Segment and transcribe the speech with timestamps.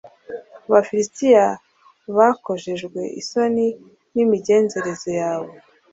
[0.67, 1.45] Abafilisitiya
[2.15, 3.65] bakojejwe isoni
[4.13, 5.51] n imigenzereze yawe